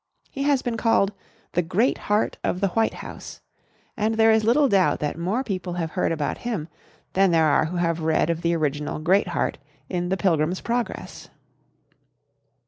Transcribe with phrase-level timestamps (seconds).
[0.31, 1.13] He has been called
[1.51, 3.39] "the Great Heart of the White House,"
[3.95, 6.69] and there is little doubt that more people have heard about him
[7.13, 9.59] than there are who have read of the original "Great Heart"
[9.89, 11.29] in "The Pilgrim's Progress."